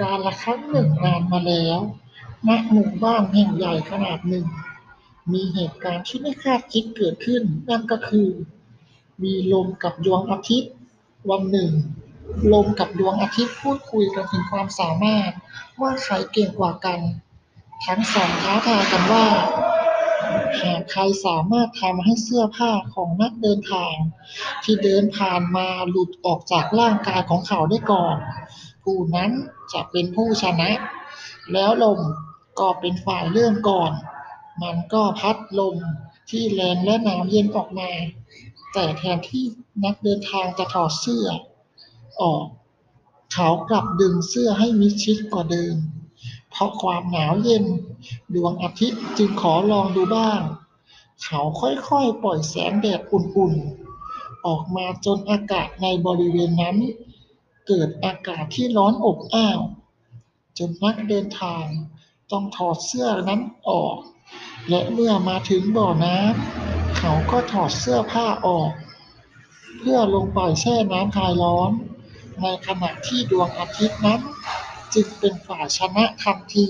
[0.00, 1.78] การละครั้งหนึ่งนานมาแล้ว
[2.48, 4.46] ณหมู่บ้านแห่งใหญ่ขนาดหนึ่ง
[5.32, 8.28] มีเหตุการณ์ที่ไม่คาดคิดเกิดขึ้น นั่นก็คือ
[9.22, 10.72] มีลมกับดวงอาทิตย์
[11.30, 11.70] วันหนึ่ง
[12.52, 15.30] ลมกับดวงอาทิตย์พูดคุยกันถึงความสามารถ
[15.80, 17.00] ว่าใครเก่งกว่ากัน
[17.86, 19.26] ทั้งสองท้าทายกันว่า
[20.62, 23.94] หากใครสามารถทำให้เสื้อผ้าของนักเดินทาง
[24.64, 28.16] ที่เดินผ่านมาหลุดออกจากร่างกายของเขาได้ก่อน
[28.84, 29.30] ผู้นั้น
[29.72, 30.70] จะเป็นผู้ชนะ
[31.52, 32.00] แล้วลม
[32.60, 33.92] ก็เป็นฝ่ายเริ่มก่อน
[34.62, 35.76] มันก็พัดลม
[36.30, 37.90] ที่แรงและหนาวเย็นออกมา
[38.72, 39.44] แต่แทนที่
[39.84, 41.26] นักเดินทางจะถอดเสื้อ
[42.22, 42.44] ออก
[43.32, 45.74] เขากลับดึงเสื้อให้มิดชิดกว่าเดิม
[46.50, 47.64] เพราะความหนาวเย็น
[48.34, 50.40] ดวงอาทิตย์จึงขอลองดูบ้าง
[51.24, 56.76] เขาค่อยๆ ปล่อยแสงแดดอุ่นๆ ออกมาจนอากาศในบริเวณนั้น
[57.66, 59.60] เกิดอากาศที่ร้อนอบอ้าว
[60.58, 61.64] จนนักเดินทาง
[62.30, 63.96] ต้องถอดเสื้อนั้นออก
[64.68, 68.72] และเมื่อมาถึงบ่อน้ำเขาก็ถอดเสื้อผ้าออก
[69.78, 71.70] เพื่อลงไปแช่น้ำคลายร้อน
[72.42, 74.20] ในขณะที่ดวงอาทิตย์นั้น
[74.94, 76.68] จึงเป็นฝ่ายชนะทันที